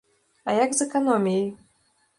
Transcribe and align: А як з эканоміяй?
А 0.49 0.55
як 0.59 0.73
з 0.79 0.87
эканоміяй? 0.89 1.47